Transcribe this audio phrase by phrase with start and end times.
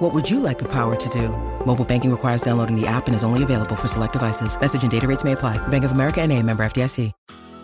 [0.00, 1.28] What would you like the power to do?
[1.66, 4.58] Mobile banking requires downloading the app and is only available for select devices.
[4.58, 5.58] Message and data rates may apply.
[5.68, 7.12] Bank of America and a member FDIC.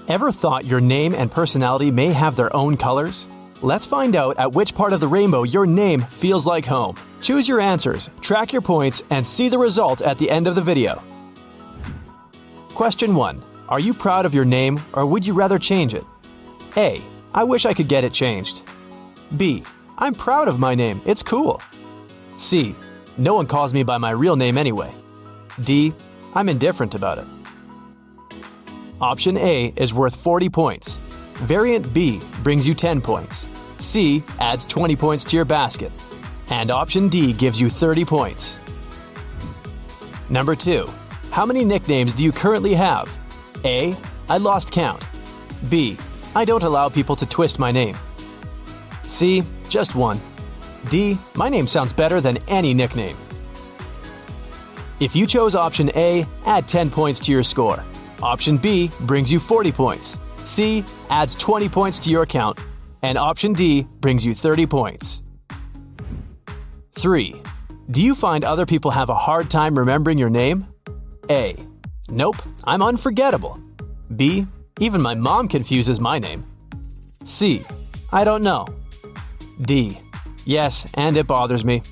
[0.08, 3.26] Ever thought your name and personality may have their own colors?
[3.62, 6.96] Let's find out at which part of the rainbow your name feels like home.
[7.22, 10.60] Choose your answers, track your points, and see the result at the end of the
[10.60, 11.02] video.
[12.74, 13.42] Question 1.
[13.70, 16.04] Are you proud of your name or would you rather change it?
[16.76, 17.00] A.
[17.32, 18.60] I wish I could get it changed.
[19.38, 19.64] B.
[19.96, 21.62] I'm proud of my name, it's cool.
[22.36, 22.74] C.
[23.18, 24.92] No one calls me by my real name anyway.
[25.60, 25.92] D.
[26.34, 27.26] I'm indifferent about it.
[29.00, 30.98] Option A is worth 40 points.
[31.44, 33.46] Variant B brings you 10 points.
[33.78, 35.92] C adds 20 points to your basket.
[36.48, 38.58] And option D gives you 30 points.
[40.30, 40.88] Number 2.
[41.30, 43.08] How many nicknames do you currently have?
[43.64, 43.96] A.
[44.28, 45.04] I lost count.
[45.70, 45.96] B.
[46.34, 47.96] I don't allow people to twist my name.
[49.06, 49.42] C.
[49.68, 50.20] Just one.
[50.88, 51.18] D.
[51.34, 53.16] My name sounds better than any nickname.
[54.98, 57.82] If you chose option A, add 10 points to your score.
[58.22, 60.18] Option B brings you 40 points.
[60.44, 62.58] C adds 20 points to your account.
[63.02, 65.22] And option D brings you 30 points.
[66.92, 67.42] 3.
[67.90, 70.66] Do you find other people have a hard time remembering your name?
[71.30, 71.56] A.
[72.08, 73.60] Nope, I'm unforgettable.
[74.16, 74.46] B.
[74.80, 76.44] Even my mom confuses my name.
[77.24, 77.62] C.
[78.12, 78.66] I don't know.
[79.62, 79.98] D.
[80.46, 81.82] Yes, and it bothers me.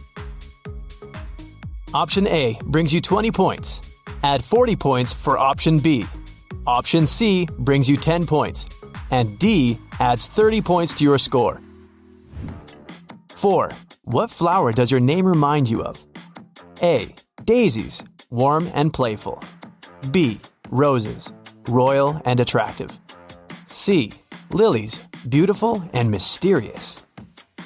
[1.92, 3.82] Option A brings you 20 points.
[4.22, 6.06] Add 40 points for option B.
[6.66, 8.68] Option C brings you 10 points.
[9.10, 11.60] And D adds 30 points to your score.
[13.34, 13.72] 4.
[14.04, 16.04] What flower does your name remind you of?
[16.80, 17.14] A.
[17.44, 19.42] Daisies, warm and playful.
[20.10, 20.40] B.
[20.70, 21.32] Roses,
[21.68, 22.98] royal and attractive.
[23.68, 24.12] C.
[24.50, 27.00] Lilies, beautiful and mysterious.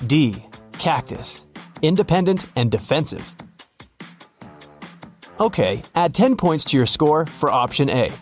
[0.06, 0.47] D.
[0.78, 1.44] Cactus,
[1.82, 3.34] independent and defensive.
[5.40, 8.12] Okay, add 10 points to your score for option A.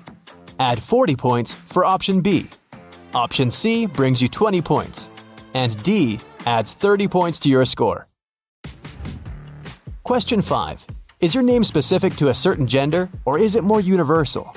[0.58, 2.48] Add 40 points for option B.
[3.14, 5.10] Option C brings you 20 points.
[5.54, 8.08] And D adds 30 points to your score.
[10.02, 10.86] Question 5.
[11.20, 14.54] Is your name specific to a certain gender or is it more universal?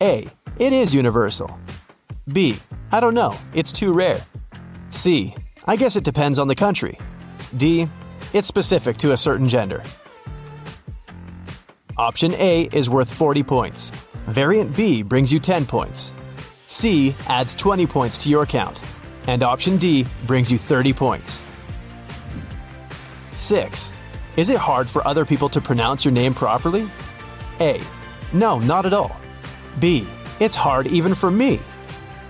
[0.00, 0.26] A.
[0.58, 1.58] It is universal.
[2.32, 2.56] B.
[2.92, 4.20] I don't know, it's too rare.
[4.90, 5.34] C.
[5.66, 6.98] I guess it depends on the country.
[7.56, 7.88] D.
[8.32, 9.82] It's specific to a certain gender.
[11.96, 13.90] Option A is worth 40 points.
[14.26, 16.12] Variant B brings you 10 points.
[16.66, 18.80] C adds 20 points to your account.
[19.28, 21.40] And option D brings you 30 points.
[23.32, 23.92] 6.
[24.36, 26.88] Is it hard for other people to pronounce your name properly?
[27.60, 27.80] A.
[28.32, 29.16] No, not at all.
[29.78, 30.06] B.
[30.40, 31.60] It's hard even for me.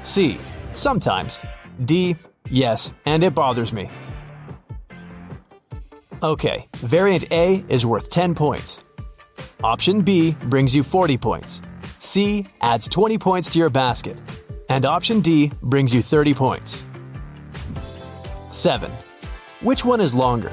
[0.03, 0.39] C.
[0.75, 1.41] Sometimes.
[1.85, 2.17] D.
[2.51, 3.89] Yes, and it bothers me.
[6.25, 8.81] Okay, variant A is worth 10 points.
[9.63, 11.61] Option B brings you 40 points.
[11.99, 14.19] C adds 20 points to your basket.
[14.71, 16.87] And option D brings you 30 points.
[18.49, 18.91] 7.
[19.61, 20.51] Which one is longer?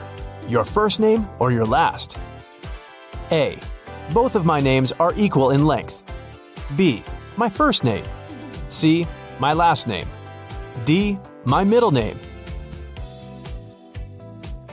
[0.50, 2.18] Your first name or your last?
[3.32, 3.58] A.
[4.14, 6.04] Both of my names are equal in length.
[6.76, 7.02] B.
[7.38, 8.04] My first name.
[8.68, 9.08] C.
[9.40, 10.10] My last name.
[10.84, 11.18] D.
[11.46, 12.20] My middle name.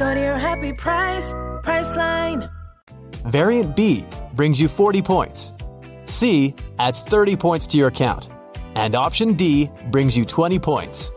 [0.00, 1.30] Go to your happy price,
[1.62, 2.50] Priceline.
[3.26, 5.52] Variant B brings you 40 points.
[6.06, 8.30] C adds 30 points to your account.
[8.74, 11.12] And option D brings you 20 points.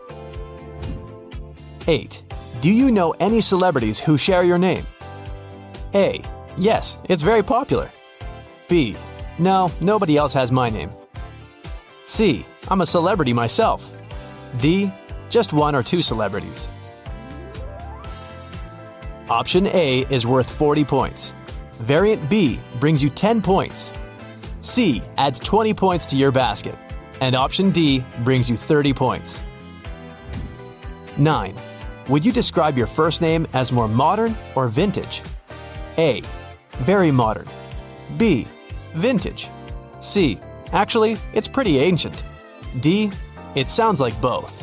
[1.88, 2.22] 8.
[2.60, 4.86] Do you know any celebrities who share your name?
[5.94, 6.20] A.
[6.58, 7.90] Yes, it's very popular.
[8.68, 8.96] B.
[9.38, 10.90] No, nobody else has my name.
[12.04, 12.44] C.
[12.68, 13.82] I'm a celebrity myself.
[14.60, 14.92] D.
[15.30, 16.68] Just one or two celebrities.
[19.34, 21.32] Option A is worth 40 points.
[21.80, 23.90] Variant B brings you 10 points.
[24.60, 26.76] C adds 20 points to your basket.
[27.20, 29.40] and option D brings you 30 points.
[31.16, 31.54] 9.
[32.08, 35.20] Would you describe your first name as more modern or vintage?
[35.98, 36.22] A.
[36.90, 37.48] Very modern.
[38.16, 38.46] B.
[38.92, 39.48] Vintage.
[39.98, 40.38] C.
[40.72, 42.22] Actually, it's pretty ancient.
[42.78, 43.10] D.
[43.56, 44.62] It sounds like both.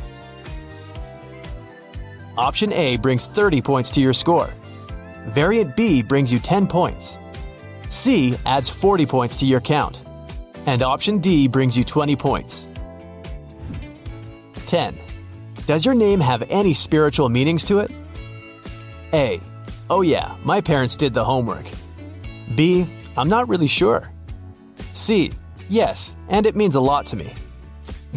[2.37, 4.53] Option A brings 30 points to your score.
[5.27, 7.17] Variant B brings you 10 points.
[7.89, 10.01] C adds 40 points to your count.
[10.65, 12.67] And option D brings you 20 points.
[14.67, 14.97] 10.
[15.67, 17.91] Does your name have any spiritual meanings to it?
[19.13, 19.41] A.
[19.89, 21.65] Oh, yeah, my parents did the homework.
[22.55, 22.87] B.
[23.17, 24.09] I'm not really sure.
[24.93, 25.31] C.
[25.67, 27.33] Yes, and it means a lot to me.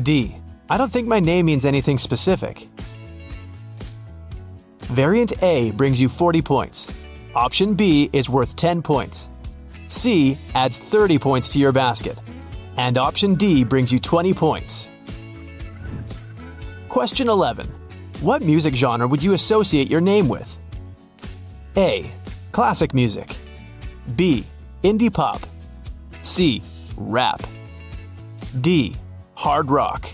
[0.03, 0.37] D.
[0.71, 2.69] I don't think my name means anything specific.
[4.95, 6.97] Variant A brings you 40 points.
[7.35, 9.29] Option B is worth 10 points.
[9.89, 12.17] C adds 30 points to your basket.
[12.77, 14.89] And option D brings you 20 points.
[16.89, 17.67] Question 11.
[18.21, 20.61] What music genre would you associate your name with?
[21.77, 22.09] A.
[22.53, 23.35] Classic music.
[24.15, 24.47] B.
[24.85, 25.43] Indie pop.
[26.23, 26.63] C.
[26.97, 27.43] Rap.
[28.61, 28.95] D.
[29.35, 30.09] Hard rock.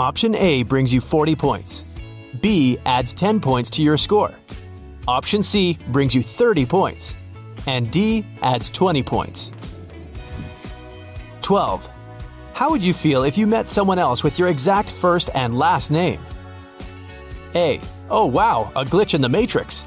[0.00, 1.84] Option A brings you 40 points.
[2.40, 4.32] B adds 10 points to your score.
[5.06, 7.14] Option C brings you 30 points.
[7.66, 9.52] And D adds 20 points.
[11.42, 11.86] 12.
[12.54, 15.90] How would you feel if you met someone else with your exact first and last
[15.90, 16.22] name?
[17.54, 17.78] A.
[18.08, 19.84] Oh wow, a glitch in the matrix.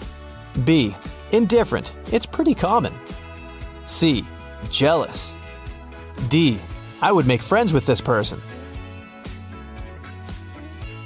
[0.63, 0.95] B.
[1.31, 1.92] Indifferent.
[2.12, 2.94] It's pretty common.
[3.86, 4.24] C.
[4.69, 5.36] Jealous.
[6.30, 6.60] D.
[7.01, 8.39] I would make friends with this person.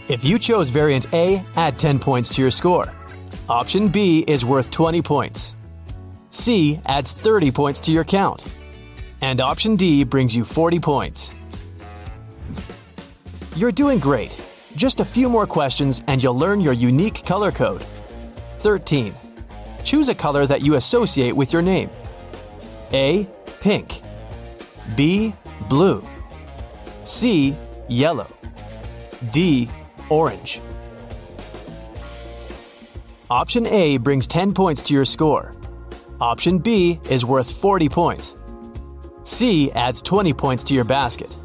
[0.08, 2.94] If you chose variant A, add 10 points to your score.
[3.50, 5.54] Option B is worth 20 points.
[6.30, 8.46] C adds 30 points to your count.
[9.20, 11.34] And option D brings you 40 points.
[13.58, 14.40] You're doing great.
[14.78, 17.84] Just a few more questions and you'll learn your unique color code.
[18.60, 19.14] 13.
[19.84, 21.90] Choose a color that you associate with your name.
[22.94, 23.28] A.
[23.60, 24.02] Pink.
[24.96, 25.34] B.
[25.68, 26.08] Blue.
[27.04, 27.58] C.
[27.90, 28.28] Yellow.
[29.32, 29.70] D.
[30.10, 30.62] Orange.
[33.30, 35.54] Option A brings 10 points to your score.
[36.22, 38.36] Option B is worth 40 points.
[39.24, 41.38] C adds 20 points to your basket.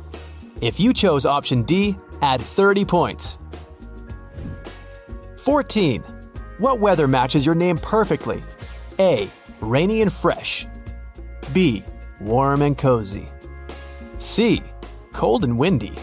[0.61, 3.37] If you chose option D, add 30 points.
[5.39, 6.03] 14.
[6.59, 8.45] What weather matches your name perfectly?
[9.01, 9.29] A.
[9.61, 10.69] Rainy and fresh.
[11.53, 11.85] B.
[12.21, 13.29] Warm and cozy.
[14.19, 14.63] C.
[15.13, 15.95] Cold and windy.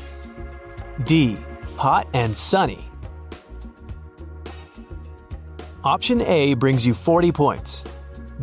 [1.05, 1.37] D.
[1.79, 2.83] Hot and sunny.
[5.81, 7.85] Option A brings you 40 points.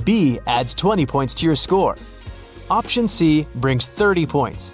[0.04, 1.96] B adds 20 points to your score.
[2.70, 4.72] Option C brings 30 points.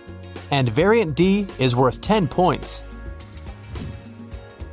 [0.52, 2.84] And variant D is worth 10 points.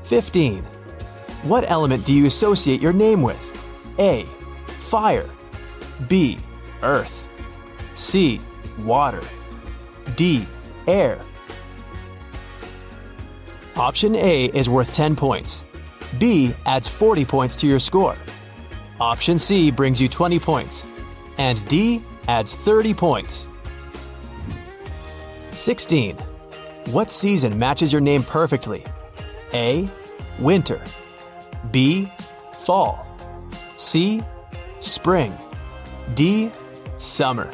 [0.04, 0.64] 15.
[1.42, 3.44] What element do you associate your name with?
[3.98, 4.28] A.
[4.82, 5.28] Fire.
[6.08, 6.38] B.
[6.84, 7.28] Earth.
[7.96, 8.40] C.
[8.78, 9.24] Water.
[10.16, 10.46] D.
[10.86, 11.20] Air.
[13.80, 15.64] Option A is worth 10 points.
[16.18, 18.18] B adds 40 points to your score.
[19.00, 20.86] Option C brings you 20 points.
[21.38, 23.48] And D adds 30 points.
[25.54, 26.18] 16.
[26.88, 28.84] What season matches your name perfectly?
[29.54, 29.88] A.
[30.40, 30.84] Winter.
[31.72, 32.12] B.
[32.52, 33.08] Fall.
[33.78, 34.22] C.
[34.82, 35.38] Spring.
[36.16, 36.52] D.
[36.98, 37.50] Summer.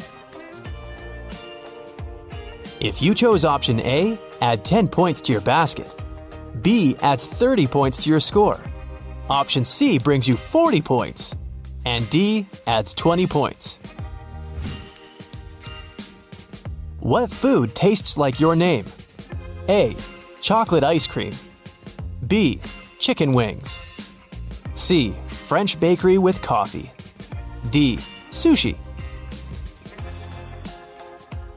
[2.79, 5.94] If you chose option A, add 10 points to your basket.
[6.65, 8.60] B adds 30 points to your score.
[9.29, 11.36] Option C brings you 40 points.
[11.86, 13.77] And D adds 20 points.
[17.01, 18.86] What food tastes like your name?
[19.69, 19.95] A.
[20.41, 21.34] Chocolate ice cream.
[22.25, 22.60] B.
[22.98, 23.79] Chicken wings.
[24.74, 25.15] C.
[25.43, 26.91] French bakery with coffee.
[27.69, 28.00] D.
[28.31, 28.75] Sushi.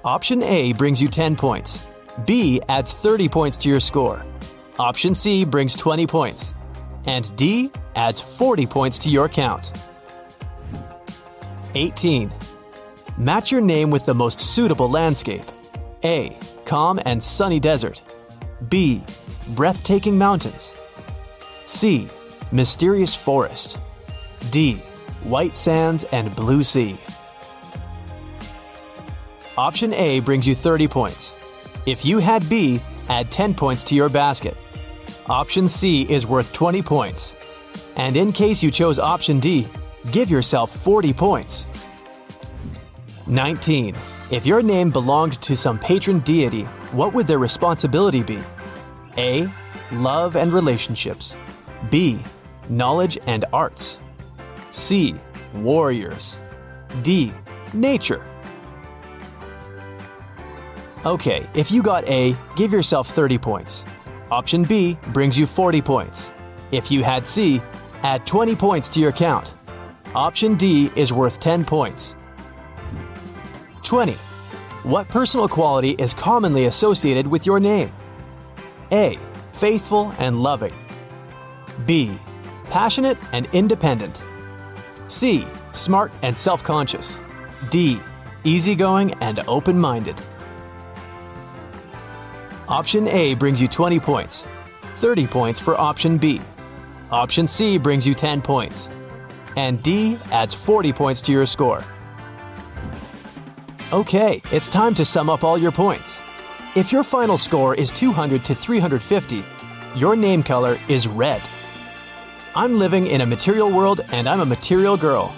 [0.04, 1.82] Option A brings you 10 points.
[2.26, 4.22] B adds 30 points to your score.
[4.78, 6.54] Option C brings 20 points.
[7.04, 9.72] And D adds 40 points to your count.
[11.74, 12.32] 18.
[13.16, 15.42] Match your name with the most suitable landscape.
[16.04, 16.38] A.
[16.64, 18.00] Calm and sunny desert.
[18.68, 19.02] B.
[19.48, 20.72] Breathtaking mountains.
[21.64, 22.06] C.
[22.52, 23.80] Mysterious forest.
[24.52, 24.76] D.
[25.24, 26.96] White sands and blue sea.
[29.56, 31.34] Option A brings you 30 points.
[31.84, 34.56] If you had B, add 10 points to your basket.
[35.28, 37.36] Option C is worth 20 points.
[37.96, 39.68] And in case you chose option D,
[40.10, 41.66] give yourself 40 points.
[43.26, 43.94] 19.
[44.30, 48.38] If your name belonged to some patron deity, what would their responsibility be?
[49.18, 49.52] A.
[49.92, 51.36] Love and relationships.
[51.90, 52.20] B.
[52.70, 53.98] Knowledge and arts.
[54.70, 55.14] C.
[55.52, 56.38] Warriors.
[57.02, 57.34] D.
[57.74, 58.24] Nature.
[61.04, 63.84] Okay, if you got A, give yourself 30 points.
[64.30, 66.30] Option B brings you 40 points.
[66.70, 67.62] If you had C,
[68.02, 69.54] add 20 points to your count.
[70.14, 72.14] Option D is worth 10 points.
[73.84, 74.12] 20.
[74.82, 77.90] What personal quality is commonly associated with your name?
[78.92, 79.18] A.
[79.54, 80.72] Faithful and loving.
[81.86, 82.18] B.
[82.64, 84.22] Passionate and independent.
[85.06, 85.46] C.
[85.72, 87.18] Smart and self conscious.
[87.70, 87.98] D.
[88.44, 90.20] Easygoing and open minded.
[92.68, 94.44] Option A brings you 20 points,
[94.96, 96.38] 30 points for option B.
[97.10, 98.90] Option C brings you 10 points,
[99.56, 101.82] and D adds 40 points to your score.
[103.90, 106.20] Okay, it's time to sum up all your points.
[106.76, 109.42] If your final score is 200 to 350,
[109.96, 111.40] your name color is red.
[112.54, 115.34] I'm living in a material world and I'm a material girl.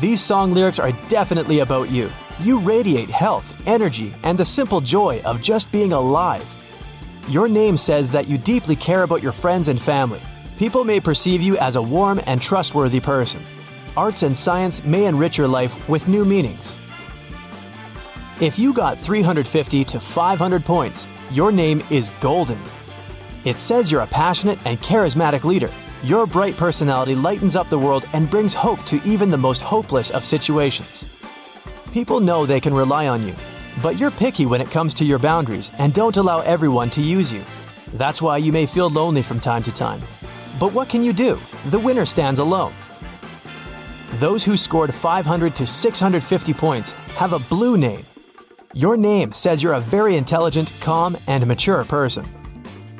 [0.00, 2.10] These song lyrics are definitely about you.
[2.40, 6.44] You radiate health, energy, and the simple joy of just being alive.
[7.28, 10.20] Your name says that you deeply care about your friends and family.
[10.58, 13.42] People may perceive you as a warm and trustworthy person.
[13.96, 16.76] Arts and science may enrich your life with new meanings.
[18.40, 22.58] If you got 350 to 500 points, your name is golden.
[23.44, 25.70] It says you're a passionate and charismatic leader.
[26.02, 30.10] Your bright personality lightens up the world and brings hope to even the most hopeless
[30.10, 31.04] of situations.
[31.92, 33.34] People know they can rely on you,
[33.80, 37.32] but you're picky when it comes to your boundaries and don't allow everyone to use
[37.32, 37.42] you.
[37.94, 40.00] That's why you may feel lonely from time to time.
[40.58, 41.38] But what can you do?
[41.66, 42.72] The winner stands alone.
[44.14, 48.04] Those who scored 500 to 650 points have a blue name.
[48.74, 52.26] Your name says you're a very intelligent, calm, and mature person.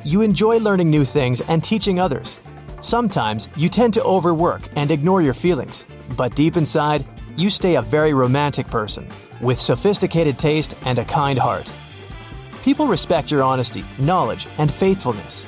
[0.03, 2.39] You enjoy learning new things and teaching others.
[2.81, 5.85] Sometimes you tend to overwork and ignore your feelings,
[6.17, 7.05] but deep inside,
[7.37, 9.07] you stay a very romantic person
[9.43, 11.71] with sophisticated taste and a kind heart.
[12.63, 15.45] People respect your honesty, knowledge, and faithfulness.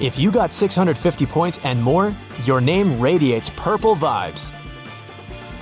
[0.00, 4.50] If you got 650 points and more, your name radiates purple vibes.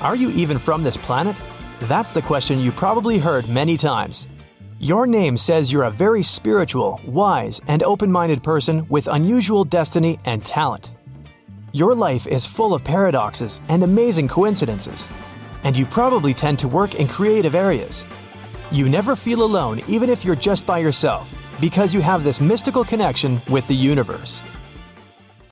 [0.00, 1.36] Are you even from this planet?
[1.82, 4.28] That's the question you probably heard many times.
[4.78, 10.20] Your name says you're a very spiritual, wise, and open minded person with unusual destiny
[10.24, 10.92] and talent.
[11.72, 15.08] Your life is full of paradoxes and amazing coincidences
[15.64, 18.04] and you probably tend to work in creative areas.
[18.70, 21.28] You never feel alone even if you're just by yourself,
[21.60, 24.42] because you have this mystical connection with the universe.